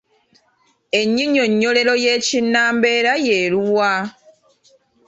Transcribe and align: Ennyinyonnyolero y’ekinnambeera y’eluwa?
Ennyinyonnyolero 0.99 1.93
y’ekinnambeera 2.03 3.13
y’eluwa? 3.25 3.91